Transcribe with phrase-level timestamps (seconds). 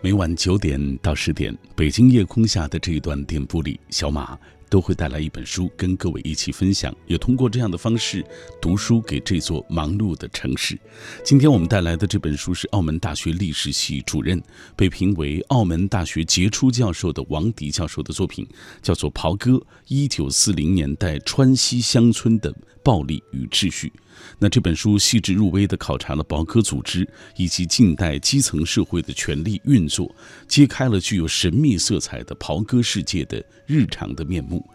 [0.00, 4.38] 每晚九点到十点，北京夜空下的这一段电波里，小马
[4.70, 8.24] 都会带来一本书，跟各位一起分享，也通过这样的方式
[8.62, 10.78] 读书给这座忙碌的城市。
[11.24, 14.40] 今天我们带来的这本书是澳门大学历史系主任，
[14.76, 18.46] 被评为澳门大学杰出教授的王迪教授的作品，
[18.80, 22.54] 叫做《袍哥：一九四零年代川西乡村的
[22.88, 23.92] 暴力与秩序》。
[24.38, 27.06] 那这本书细致入微地考察了袍哥组织
[27.36, 30.10] 以及近代基层社会的权力运作，
[30.46, 34.66] 揭开了具有神秘色彩的袍哥世界的日常的面目。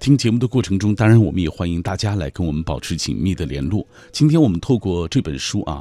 [0.00, 3.86] 听节目的过程中，当然我们也欢迎大家来跟我们保持紧密的联络。
[4.10, 5.80] 今天我们透过这本书啊，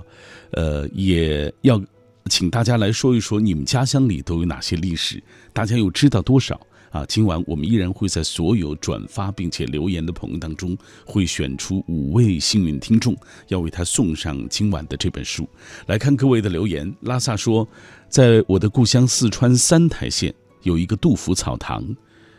[0.52, 1.81] 呃，也要
[2.30, 5.21] 请大家来说一说你们家乡里都有哪些历史，
[5.53, 6.61] 大家又知道多少？
[6.91, 10.75] 啊，今晚我们依然会在所有转发并且留言的朋友当中，
[11.05, 13.16] 会选出五位幸运听众，
[13.47, 15.47] 要为他送上今晚的这本书。
[15.85, 17.67] 来看各位的留言，拉萨说，
[18.09, 20.33] 在我的故乡四川三台县
[20.63, 21.85] 有一个杜甫草堂，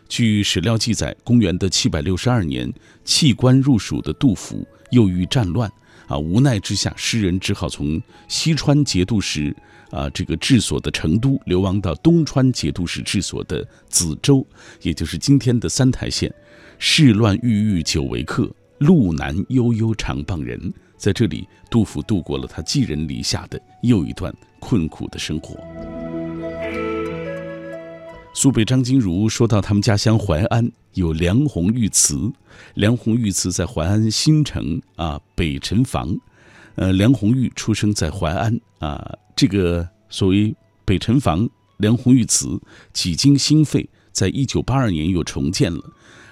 [0.08, 2.72] 据史料记载，公元的七百六十二年，
[3.04, 5.70] 弃官入蜀的杜甫又遇战乱，
[6.08, 9.54] 啊，无奈之下，诗人只好从西川节度使。
[9.90, 14.46] 啊，这个治所的成都流亡到东川节度使治所的梓州，
[14.82, 16.32] 也就是今天的三台县。
[16.78, 20.72] 世乱郁郁久为客，路难悠悠常傍人。
[20.96, 25.56] 在这里，杜甫度过了他寄人篱下的又一段困苦的生活。
[28.32, 32.30] 苏北张金如说到，他们家乡淮安有梁鸿玉祠，
[32.74, 36.16] 梁鸿玉祠在淮安新城啊北辰房。
[36.76, 39.18] 呃，梁红玉出生在淮安啊。
[39.40, 42.60] 这个所谓北辰房梁红玉祠，
[42.92, 45.82] 几经兴废，在一九八二年又重建了。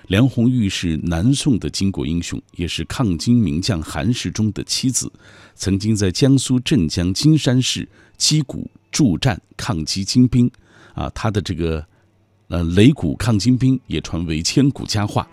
[0.08, 5.10] 梁红玉是南宋的巾帼英雄，也是抗金名将韩世忠的妻子，
[5.54, 10.50] 曾经在江苏镇江金山市击鼓助战抗击金兵，
[10.92, 11.82] 啊，他的这个
[12.48, 15.26] 呃擂鼓抗金兵也传为千古佳话。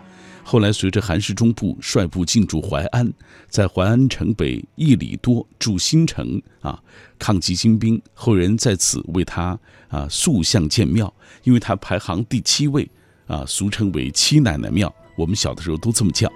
[0.48, 3.12] 后来，随着韩世忠部率部进驻淮安，
[3.50, 6.80] 在淮安城北一里多筑新城啊，
[7.18, 8.00] 抗击金兵。
[8.14, 11.12] 后人在此为他啊塑像建庙，
[11.44, 12.88] 因为他排行第七位
[13.26, 14.94] 啊，俗称为七奶奶庙。
[15.18, 16.32] 我们小的时候都这么叫。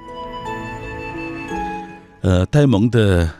[2.22, 3.31] 呃，呆萌的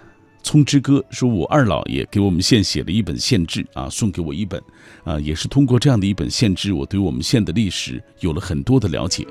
[0.44, 4.62] 葱之歌说，我二老爷给我们县写了一本县志啊，送给我一本
[5.04, 9.26] 啊，也是通过这样的一本县志，我对我们县的历史有了很多的了解。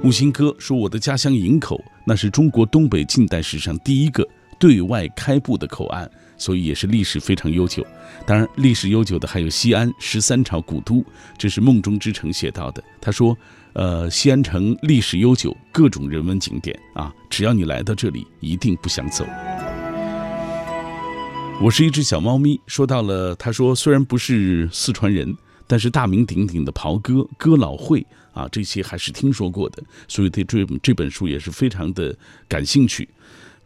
[0.00, 4.26] 木心哥说：“我的家乡营口，那是中国东北近代史上第一个
[4.56, 7.84] 对外开埠的口岸，所以也是历史非常悠久。
[8.24, 11.04] 当然，历史悠久的还有西安十三朝古都，
[11.36, 12.82] 这是梦中之城写到的。
[13.00, 13.36] 他说
[13.74, 19.26] ：‘呃，西安城历史悠久，各种人文景点啊，只要你来到这里，一定不想走。’
[21.60, 25.36] 我是一只小猫咪，说到了，他说虽然不是四川人。”
[25.68, 32.16] 但是大名鼎鼎的袍哥、哥老会啊，这些还是听说过的，所以对这这本书也是非常的
[32.48, 33.08] 感兴趣。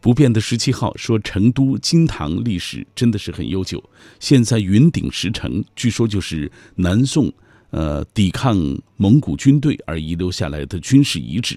[0.01, 3.83] 不变的十七号说，成都金堂历史真的是很悠久。
[4.19, 7.33] 现在云顶石城，据说就是南宋
[7.71, 8.59] 呃抵抗
[8.97, 11.57] 蒙古军队而遗留下来的军事遗址。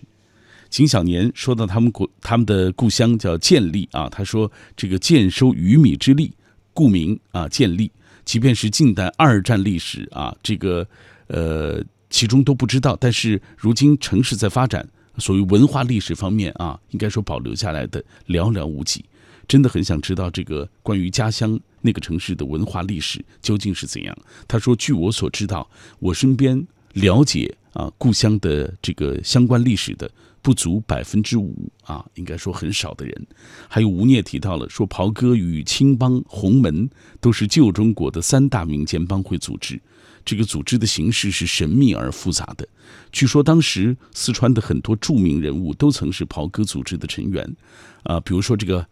[0.70, 6.32] 秦小年说到他们故他们的故乡叫建立啊，他说这个建收鱼米之利，
[6.72, 7.92] 故名啊建立。
[8.26, 10.86] 即便是近代二战历史啊，这个
[11.28, 12.98] 呃，其中都不知道。
[13.00, 14.86] 但是如今城市在发展，
[15.20, 19.06] 所谓文化历史方面啊，应该说保留下来的寥寥无几。
[19.48, 24.18] 真的很想知道这个关于家乡那个城市的文化历史究竟是怎样。
[24.48, 25.70] 他说：“据我所知道，
[26.00, 30.10] 我身边了解啊故乡的这个相关历史的。”
[30.46, 33.28] 不足百分之五啊，应该说很少的人。
[33.68, 36.88] 还有吴聂提到了说，袍哥与青帮、洪门
[37.20, 39.82] 都是旧中国的三大民间帮会组织。
[40.24, 42.68] 这个组织的形式是神秘而复杂的。
[43.12, 47.56] 据说当时四川的很多著名人物都曾是袍哥组织的成员，
[48.04, 48.88] 啊，比如说这个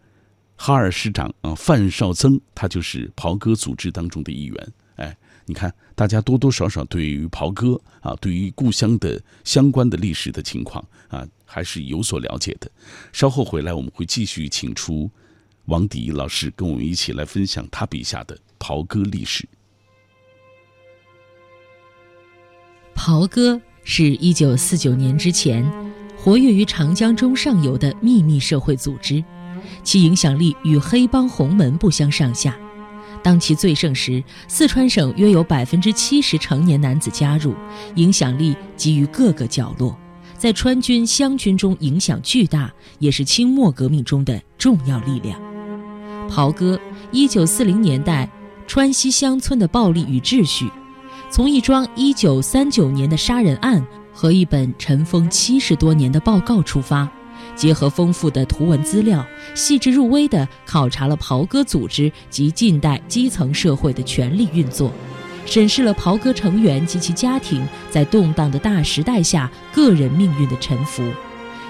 [0.56, 4.72] 哈尔师长啊范绍曾，他就是袍哥组织当中的一员。
[5.46, 12.70] 你看，大家多多少少对于袍哥啊，对于故乡的相关的历史的情况啊，还是有所了解的。
[13.12, 15.10] 稍后回来，我们会继续请出
[15.66, 19.46] 王迪老师，跟我们一起来分享他笔下的袍哥历史。
[22.94, 25.62] 袍哥是一九四九年之前
[26.16, 29.22] 活跃于长江中上游的秘密社会组织，
[29.82, 32.58] 其影响力与黑帮洪门不相上下。
[33.24, 37.54] 当其最盛时，四川省约有百分之七十成年男子加入，
[37.94, 39.98] 影响力集于各个角落，
[40.36, 45.40] 在川军、湘军中影响巨大，也是清末革命中的重要力量。
[46.28, 46.78] 袍哥，
[47.10, 48.28] 一九四零年代
[48.66, 50.70] 川西乡村的暴力与秩序，
[51.30, 53.82] 从一桩1939年的杀人案
[54.12, 57.08] 和一本尘封七十多年的报告出发，
[57.56, 59.24] 结合丰富的图文资料，
[59.54, 64.92] 细致入微地考察了袍哥组织及近代基层社会的权力运作，
[65.46, 71.02] 审视了袍哥成员及其家庭在动荡的大时代下个人命运的沉浮，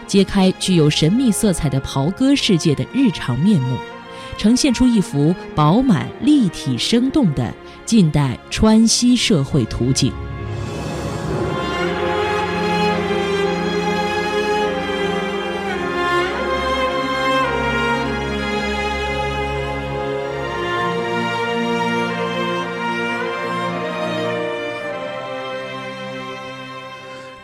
[0.07, 3.77] 揭开具有神秘色彩的袍哥世界的日常面目。
[4.37, 7.55] 呈现出一幅饱满、立体、生动的
[7.85, 10.13] 近代川西社会图景。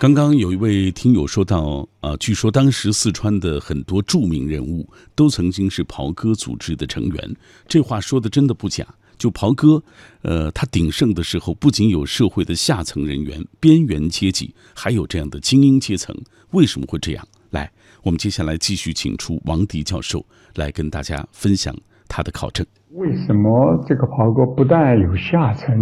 [0.00, 7.36] 刚刚有一位听友说到，啊，据说当时四川的很多著名人物都曾经是袍哥组织的成员。
[7.68, 8.82] 这话说的真的不假。
[9.18, 9.82] 就袍哥，
[10.22, 16.16] 呃，他鼎盛的时候，不仅有社会的下层人员、边缘阶级，还有这样的精英阶层。
[16.52, 17.22] 为什么会这样？
[17.50, 17.70] 来，
[18.02, 20.24] 我们接下来继续请出王迪教授
[20.54, 21.76] 来跟大家分享
[22.08, 22.66] 他的考证。
[22.92, 25.76] 为什么这个袍哥不但有下层，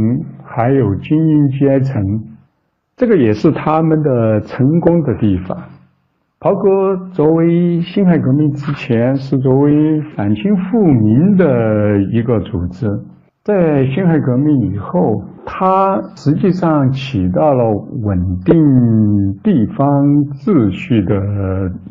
[0.44, 2.34] 还有精英阶层？
[2.98, 5.56] 这个也是他们的成功的地方。
[6.40, 12.88] 袍哥作为辛亥革命之前是作为反清复明的一个组织，
[13.44, 17.64] 在辛亥革命以后，它实际上起到了
[18.02, 18.56] 稳定
[19.44, 20.04] 地方
[20.44, 21.14] 秩序的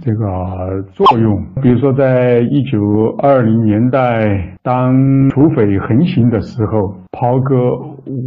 [0.02, 1.42] 这个作用。
[1.62, 4.94] 比如说，在一九二零年代，当
[5.30, 7.56] 土匪横行的时候，袍哥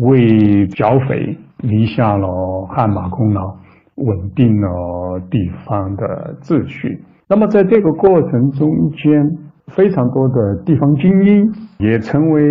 [0.00, 1.36] 为剿匪。
[1.62, 3.54] 立下了汗马功劳，
[3.96, 7.02] 稳定了地方的秩序。
[7.28, 12.42] 那么在这个过程中间，非常多的地方精英也成为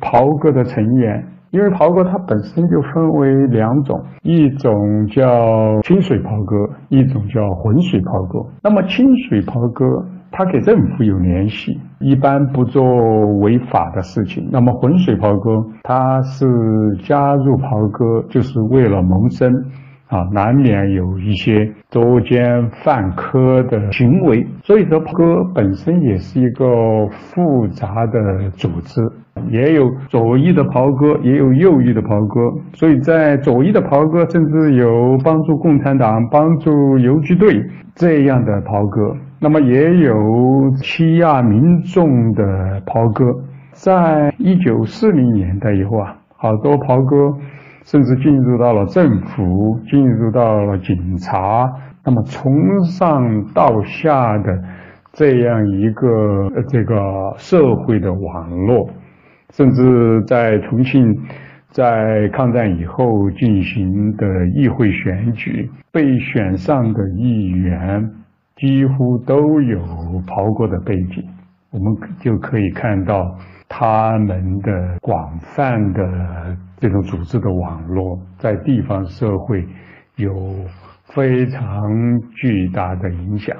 [0.00, 1.24] 袍哥的成员。
[1.50, 6.56] 因为袍哥它本身就分为两种，一种叫清水袍哥，
[6.88, 8.42] 一种叫浑水袍哥。
[8.62, 9.84] 那么清水袍哥。
[10.32, 12.82] 他给政府有联系，一般不做
[13.36, 14.48] 违法的事情。
[14.50, 16.46] 那么浑水袍哥，他是
[17.04, 19.52] 加入袍哥就是为了谋生，
[20.12, 24.46] 啊，难免有一些作奸犯科的行为。
[24.62, 29.00] 所以说，袍哥本身也是一个复杂的组织，
[29.48, 32.52] 也有左翼的袍哥，也有右翼的袍哥。
[32.74, 37.64] 所以在左翼的袍哥，甚至有帮助共产党、帮助游击队
[37.94, 39.16] 这样的袍哥。
[39.40, 43.24] 那么也有欺压民众的袍哥，
[43.72, 47.34] 在一九四零年代以后啊，好多袍哥
[47.84, 51.70] 甚至进入到了政府，进入到了警察，
[52.04, 54.62] 那么从上到下的
[55.12, 58.88] 这样一个这个社会的网络，
[59.50, 61.14] 甚至在重庆，
[61.70, 68.10] 在抗战以后进行的议会选举，被选上的议员。
[68.54, 69.80] 几乎都有
[70.26, 71.24] 袍哥的背景，
[71.72, 73.34] 我们就可以看到
[73.74, 79.66] 他们的广泛的这种组织的网络，在地方社会
[80.16, 80.54] 有
[81.04, 81.90] 非常
[82.34, 83.56] 巨大的影响。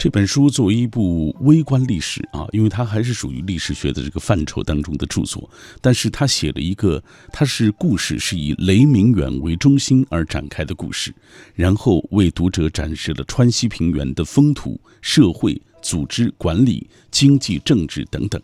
[0.00, 5.50] 这本书作为一部微观历史啊，因为它还是属于历史学的这个范畴当中的著作，
[5.82, 11.14] 但是他写了一个，它是故事是以雷明远为中心而展开的故事，
[11.54, 18.40] 然后为读者展示了川西平原的风土、社会、组织、管理、经济、政治等等。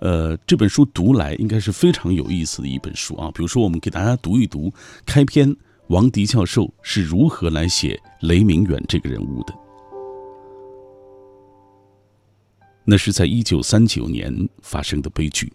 [0.00, 3.30] 呃，这本书读来应该是非常有意思的一本书啊。
[3.34, 4.72] 比如说，我们给大家读一读
[5.04, 5.54] 开篇，
[5.88, 9.63] 王迪教授是如何来写雷明远这个人物的。
[12.84, 15.52] 那是在一九三九年发生的悲剧。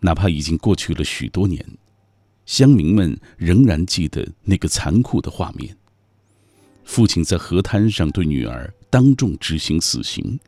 [0.00, 1.64] 哪怕已经过去了许多年，
[2.46, 5.76] 乡民们仍然记得那个残酷的画面：
[6.84, 10.38] 父亲在河滩上对女儿当众执行死刑。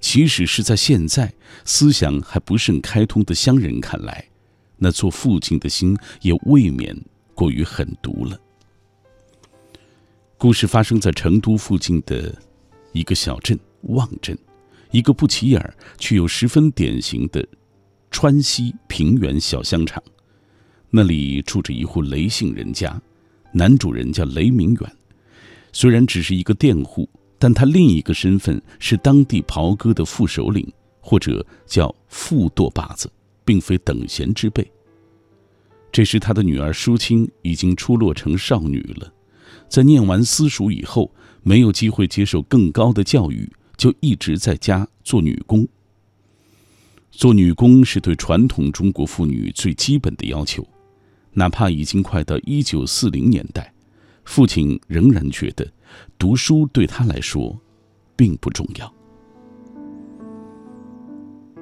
[0.00, 1.32] 即使是在现在
[1.64, 4.28] 思想还不甚开通的乡人看来，
[4.76, 6.94] 那做父亲的心也未免
[7.34, 8.38] 过于狠毒了。
[10.36, 12.36] 故事发生在成都附近的
[12.92, 14.36] 一个小镇望镇。
[14.94, 17.44] 一个不起眼却又十分典型的
[18.12, 20.00] 川西平原小香厂，
[20.88, 23.02] 那里住着一户雷姓人家，
[23.52, 24.96] 男主人叫雷明远。
[25.72, 27.08] 虽然只是一个佃户，
[27.40, 33.10] 但他另一个身份是当地袍哥的副首领，或者叫副舵把子。
[33.44, 34.66] 并非等闲之辈。
[35.92, 39.12] 这时，他的女儿淑清已经出落成少女了，
[39.68, 43.46] 在念完私塾以后，没有机会接受更高的教育，
[43.76, 45.66] 就一直在家做女工。
[47.10, 50.66] 做女工是对传统中国妇女最基本的要求，
[51.32, 53.72] 哪怕已经快到一九四零年代，
[54.24, 55.72] 父亲仍然觉得
[56.18, 57.56] 读书对他来说
[58.16, 58.92] 并不重要。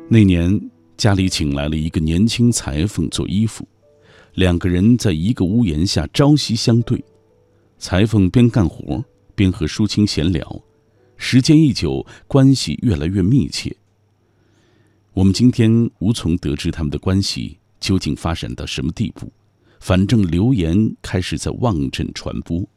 [0.09, 3.67] 那年，家里请来了一个年轻裁缝做衣服，
[4.35, 7.03] 两个人在一个屋檐下朝夕相对，
[7.79, 9.05] 裁缝边干活
[9.35, 10.63] 边和淑清闲聊，
[11.25, 13.75] 时间一久，关系越来越密切。
[15.13, 19.33] 我们今天无从得知他们的关系究竟发展到什么地步，
[19.79, 22.69] 反正流言开始在望镇传播，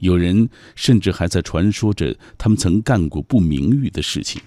[0.00, 4.40] 有人甚至还在传说着他们曾干过不名誉的事情。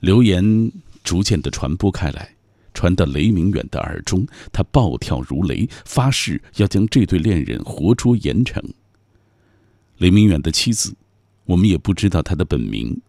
[0.00, 0.70] 流言
[1.02, 2.30] 逐渐的传播开来，
[2.74, 8.62] 传到雷明远的耳中，他暴跳如雷，发誓要将这对恋人活捉严惩。
[9.96, 10.94] 雷明远的妻子，
[11.44, 13.00] 我们也不知道她的本名，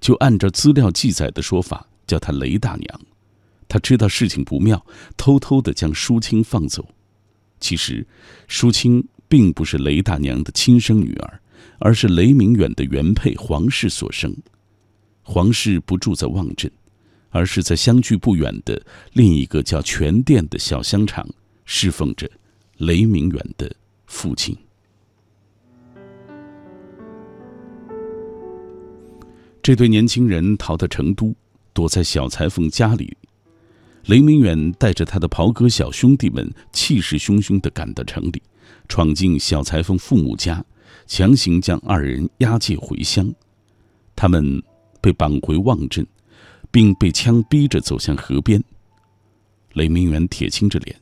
[0.00, 1.86] 就按照资料记载的说法。
[2.04, 3.00] 叫她雷大娘，
[3.68, 4.84] 他知道事情不妙，
[5.16, 6.86] 偷偷的将淑清放走。
[7.58, 8.06] 其实，
[8.48, 11.40] 淑清并不是雷大娘的亲生女儿，
[11.78, 14.36] 而是雷明远的原配黄氏所生。
[15.22, 16.70] 黄氏不住在望镇，
[17.30, 21.26] 而是在相距不远的另一个叫全店的小香厂
[21.64, 22.28] 侍奉着
[22.78, 23.74] 雷明远的
[24.06, 24.54] 父亲。
[29.62, 31.34] 这对年轻人逃到成都。
[31.74, 33.16] 躲在小裁缝家里，
[34.04, 38.42] 雷明远带着他的袍哥小兄弟们气势汹汹地赶到城里，
[38.88, 40.62] 闯进小裁缝父母家，
[41.06, 43.32] 强行将二人押解回乡。
[44.14, 44.62] 他们
[45.00, 46.06] 被绑回望镇，
[46.70, 48.62] 并被枪逼着走向河边。
[49.72, 50.94] 雷明远铁青着脸，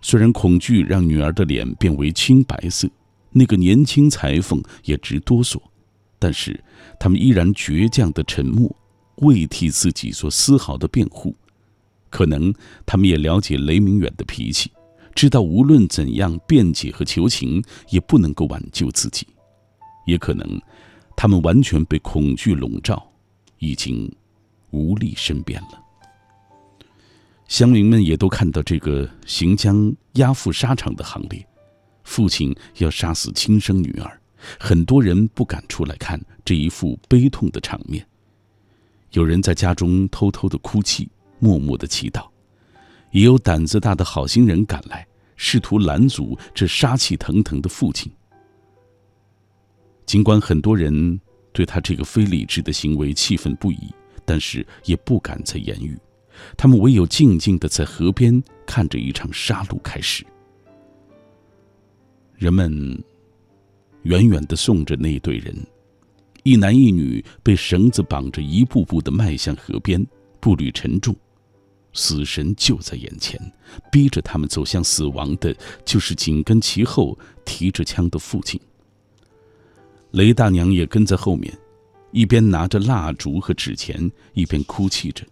[0.00, 2.88] 虽然恐惧让女儿的脸变为青白色，
[3.30, 5.60] 那个年轻裁缝也直哆嗦，
[6.18, 6.62] 但是
[6.98, 8.74] 他们依然倔强的沉默。
[9.20, 11.34] 未替自己做丝毫的辩护，
[12.08, 12.54] 可能
[12.86, 14.70] 他们也了解雷明远的脾气，
[15.12, 19.26] 知道无论怎样辩解和求情，也不能够挽救自己；
[20.06, 20.62] 也可能，
[21.16, 23.10] 他们完全被恐惧笼罩，
[23.58, 24.08] 已经
[24.70, 25.82] 无力申辩了。
[27.48, 31.44] 乡民们也都看到这个行将押赴沙场的行列，
[32.04, 34.20] 父亲要杀死亲生女儿，
[34.58, 38.06] 很多人不敢出来看这一副悲痛的场面。
[39.12, 42.28] 有人在家中偷偷的哭泣，默默的祈祷；
[43.10, 48.10] 也有胆子大的好心人赶来，试图拦阻这杀气腾腾的父亲。
[50.04, 51.20] 尽管很多人
[51.52, 53.92] 对他这个非理智的行为气愤不已，
[54.24, 55.98] 但是也不敢再言语，
[56.56, 60.24] 他们唯有静静的在河边看着一场杀戮开始。
[62.36, 63.02] 人们
[64.08, 65.54] 远远的送着那对人。
[66.42, 70.04] 一男一女被绳子绑着，一步步的迈向河边，
[70.40, 71.14] 步履沉重，
[71.92, 73.38] 死神就在眼前，
[73.92, 78.58] 逼着他们走向死亡的，就是紧跟其后提着枪的父亲。
[80.12, 81.52] 雷大娘也跟在后面，
[82.10, 85.22] 一边拿着蜡烛和纸钱，一边哭泣着。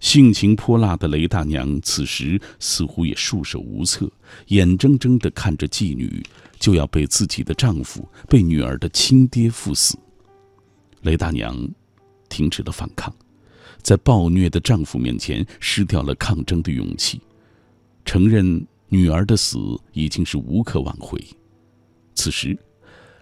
[0.00, 4.10] 性情泼辣的雷大娘此时似乎也束手无策，
[4.48, 6.22] 眼睁睁地看着妓女
[6.58, 9.98] 就要被自己的丈夫、被女儿的亲爹赴死。
[11.02, 11.56] 雷大娘
[12.28, 13.14] 停止了反抗，
[13.82, 17.20] 在暴虐的丈夫面前失掉了抗争的勇气，
[18.04, 19.58] 承认女儿的死
[19.92, 21.22] 已经是无可挽回。
[22.14, 22.58] 此时，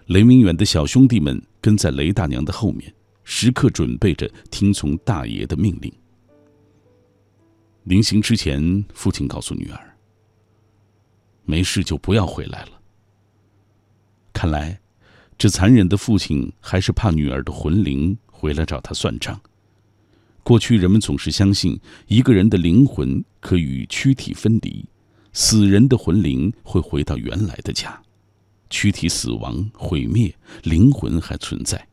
[0.06, 2.92] 雷明远的小兄弟们跟在雷大娘的后面，
[3.24, 5.92] 时刻准备着听从大爷的命令。
[7.84, 9.96] 临行之前，父亲告诉女儿
[11.44, 12.80] ：“没事就不要回来了。”
[14.44, 14.78] 看来。
[15.38, 19.40] 这残忍的父亲还是怕女儿的魂灵回来找他算账。
[20.42, 24.84] 过去人们总是相信，一个人的灵魂可与躯体分离，
[25.32, 27.98] 死人的魂灵会回到原来的家。
[28.68, 31.88] 躯体死亡毁灭，灵魂还存在，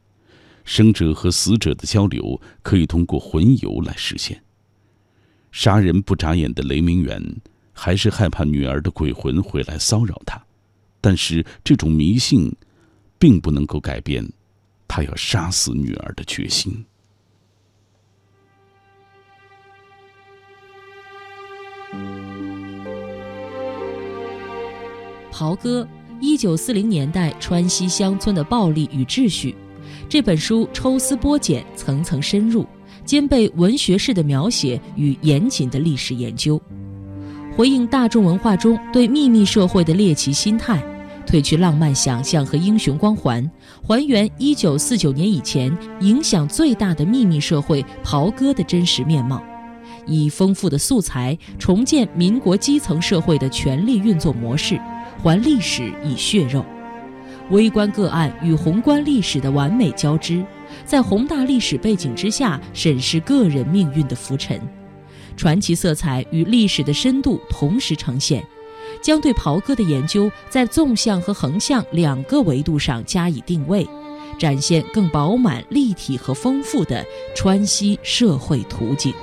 [0.66, 4.44] 生者和死者的交流可以通过魂游来实现。
[5.54, 7.38] 杀人不眨眼的雷明远
[7.72, 10.44] 还是害怕女儿的鬼魂回来骚扰他，
[11.02, 12.56] 但是这种迷信。
[13.22, 14.28] 并不能够改变
[14.88, 16.84] 他要杀死女儿的决心。
[25.32, 25.88] 袍哥，
[26.20, 29.56] 一九四零年代川西乡村的暴力与秩序，
[30.10, 32.66] 这本书抽丝剥茧，层层深入，
[33.06, 36.60] 兼备文学式的描写与严谨的历史研究，
[37.56, 40.84] 回应大众文化中对秘密社会的猎奇心态，
[41.32, 43.50] 褪去浪漫想象和英雄光环，
[43.82, 49.42] 还原1949年以前影响最大的秘密社会——袍哥的真实面貌，
[50.06, 54.78] 以丰富的素材重建民国基层社会的权力运作模式，
[55.24, 56.66] 还历史以血肉。
[57.50, 60.44] 微观个案与宏观历史的完美交织，
[60.84, 64.60] 在宏大历史背景之下审视个人命运的浮沉，
[65.38, 68.46] 传奇色彩与历史的深度同时呈现，
[69.02, 73.88] 将对袍哥的研究在纵向和横向两个维度上加以定位，
[74.38, 77.06] 展现更饱满、立体和丰富的
[77.36, 79.14] 川西社会图景。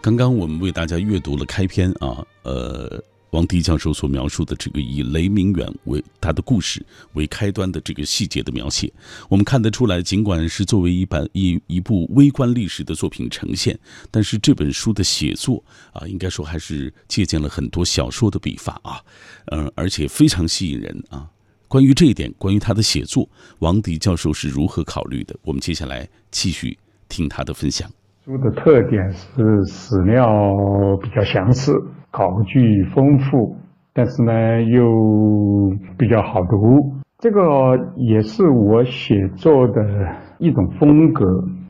[0.00, 3.02] 刚刚我们为大家阅读了开篇啊，呃。
[3.32, 6.84] 王迪教授所描述的这个以雷明远为他的故事
[7.14, 8.92] 为开端的这个细节的描写，
[9.28, 13.78] 我们看得出来，尽管是作为一本一一部微观历史的作品呈现，
[14.10, 19.00] 但是这本书的写作啊，应该说还是借鉴了很多小说的笔法啊，
[19.46, 21.26] 嗯，而且非常吸引人啊。
[21.68, 23.26] 关于这一点，关于他的写作，
[23.60, 25.34] 王迪教授是如何考虑的？
[25.40, 27.90] 我们接下来继续听他的分享。
[28.24, 30.24] 书的特点是史料
[31.02, 31.72] 比较详实。
[32.12, 33.56] 考据丰富，
[33.92, 37.40] 但是呢又比较好读，这个
[37.96, 39.82] 也是我写作的
[40.38, 41.24] 一种风格。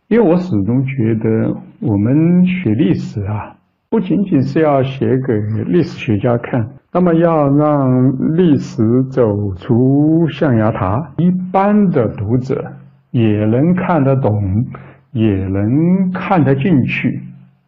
[0.09, 3.57] 因为我始终觉得，我们学历史啊，
[3.89, 5.33] 不仅仅是要写给
[5.65, 12.63] 历史学家看，那么要让历史走出象牙塔，一般的读者
[13.11, 14.67] 也能看得懂，
[15.13, 17.21] 也能看得进去。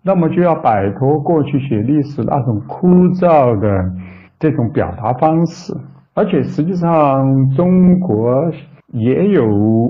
[0.02, 3.68] 那么就要摆脱过去写历史那种枯燥的
[4.38, 5.72] 这种表达方式，
[6.14, 8.50] 而且实际上中国
[8.92, 9.42] 也有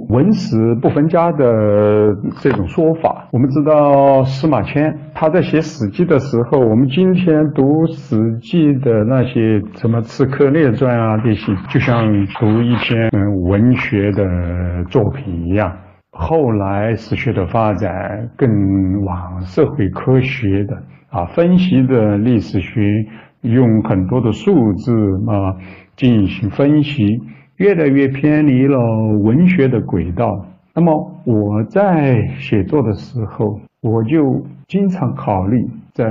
[0.08, 3.26] 文史不分家的这种说法。
[3.32, 12.06] 我们知道司马迁他在写《史记》的时候，我们今天读《史记》的那些什么《刺客列传》啊这些，就像
[12.38, 13.10] 读一篇
[13.42, 15.70] 文学的作品一样。
[16.16, 23.04] 后来史学的发展更往社会科学的啊分析的历史学，
[23.42, 24.92] 用很多的数字
[25.26, 25.56] 啊
[25.96, 27.20] 进行分析，
[27.56, 28.78] 越来越偏离了
[29.22, 30.46] 文学的轨道。
[30.72, 35.58] 那么我在写作的时候，我就经常考虑
[35.92, 36.04] 怎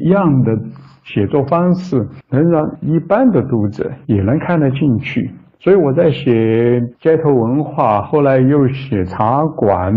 [0.00, 0.58] 样的
[1.04, 5.30] 写作方式能让一般的读者也能看得进去。
[5.62, 9.94] 所以我在写街头文化，后来又写茶馆，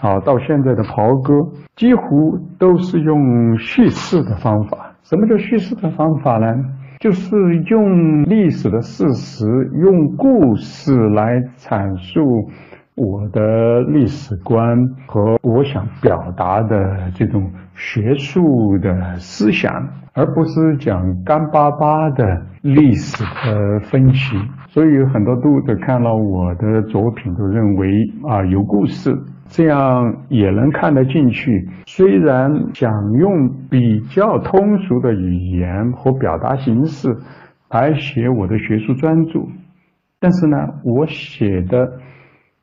[0.00, 1.32] 啊，到现在的袍哥，
[1.76, 4.92] 几乎都是用叙事的方法。
[5.04, 6.52] 什么叫叙事的方法呢？
[6.98, 12.48] 就是用历史的事实，用故事来阐述
[12.96, 19.70] 我的历史观和我想表达的这种学术的思想，
[20.14, 24.36] 而不是讲干巴巴的历史的分析。
[24.74, 31.68] 所以很多读者看了我的作品，都认为啊有故事，这样也能看得进去。
[31.86, 37.16] 虽然想用比较通俗的语言和表达形式
[37.70, 39.46] 来写我的学术专著，
[40.18, 41.92] 但是呢，我写的、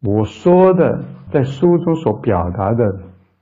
[0.02, 2.84] 我说的，在书中所表达的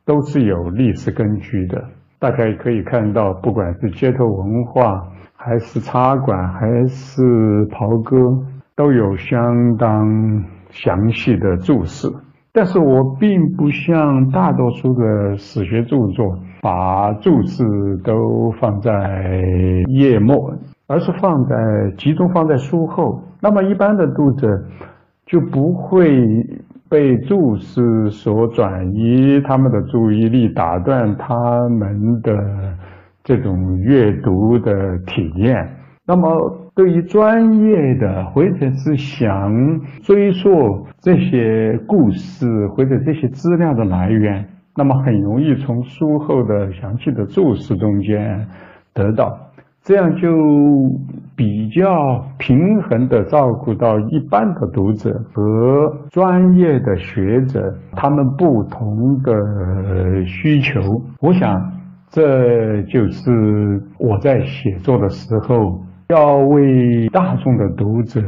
[0.05, 1.83] 都是有历史根据的。
[2.19, 8.15] 大家可以看到，不管是街头文化，还是茶馆，还是袍哥。
[8.79, 10.07] 都有相当
[10.69, 12.07] 详细的注释，
[12.53, 17.61] 但是我并不像大多数的史学著作把注释
[18.05, 19.43] 都放在
[19.89, 20.53] 页末，
[20.87, 21.57] 而是放在
[21.97, 23.21] 集中放在书后。
[23.41, 24.47] 那么一般的读者
[25.25, 26.25] 就不会
[26.87, 31.35] 被注释所转移他们的注意力，打断他
[31.67, 32.33] 们的
[33.25, 35.69] 这种阅读的体验。
[36.07, 36.58] 那么。
[36.79, 39.51] 对于专业的或者是想
[40.01, 48.47] 追溯这些故事或者这些资料的来源，那么很容易从书后的详细的注释中间
[48.93, 49.37] 得到，
[49.81, 50.29] 这样就
[51.35, 60.79] 比较平衡的照顾到一般的读者和专业的学者他们不同的需求。
[61.19, 61.61] 我想，
[62.09, 65.77] 这就是我在写作的时候。
[66.09, 68.19] 要为大众的读者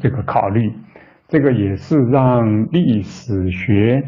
[0.00, 0.72] 这个考虑，
[1.28, 4.02] 这个也是让历史学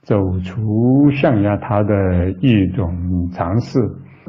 [0.00, 3.78] 走出象牙塔的一种尝试。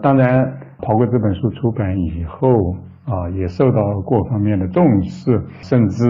[0.02, 0.46] 当然，
[0.80, 6.06] 跑过这本书出版以后，啊，也受到各方面的重视，甚至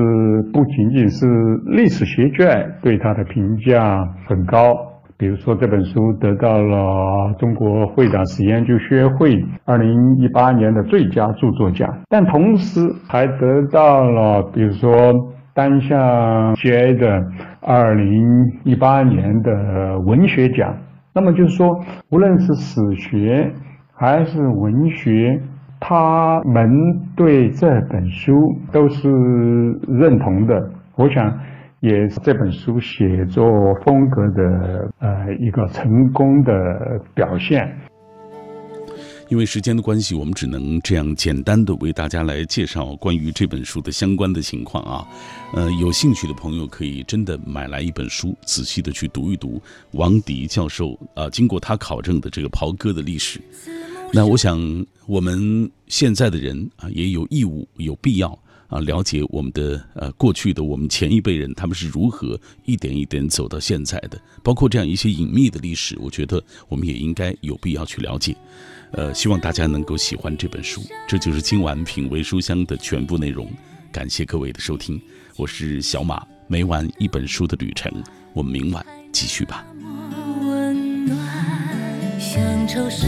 [0.52, 1.28] 不仅仅是
[1.68, 2.48] 历史学界
[2.82, 4.93] 对他的评价很高。
[5.18, 15.14] 比如说这本书得到了中国会长史研究学会二零一八年的最佳著作奖，但同时还得到了比如说
[15.54, 17.26] 单项节的
[17.62, 20.76] 二零一八年的文学奖。
[21.14, 23.52] 那么就是说，无论是史学
[23.94, 25.42] 还是文学。
[25.86, 26.72] 他们
[27.14, 29.12] 对这本书都是
[29.86, 31.38] 认同的，我想
[31.84, 33.44] 也是这本书写作
[33.86, 36.54] 风格的呃一个成功的
[37.14, 37.60] 表现。
[39.28, 45.06] 因为时间的关系，我们只能这样简单的为大家来介绍关于这本书的相关的情况啊。
[45.54, 53.42] 呃，有兴趣的朋友可以真的买来一本书，仔细的去读一读王迪教授啊，经过他考证的这个袍哥的历史。
[54.14, 54.58] 那我想，
[55.06, 58.40] 我们现在的人啊，也有义务、有必要
[58.74, 68.36] 啊，了解我们的呃过去的我们前一辈人，他们是如何一点一点走到现在的，包括这样一些隐秘的历史，我觉得我们也应该有必要去了解。
[68.94, 70.82] 呃，希望大家能够喜欢这本书。
[71.08, 73.48] 这就是今晚品味书香的全部内容。
[73.92, 75.00] 感谢各位的收听，
[75.36, 77.92] 我是小马，每晚一本书的旅程，
[78.34, 79.64] 我们明晚继续吧。
[80.42, 83.06] 温暖乡愁时